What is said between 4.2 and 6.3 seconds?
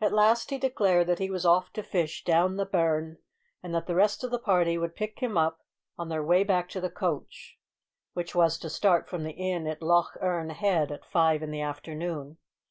of the party would pick him up on their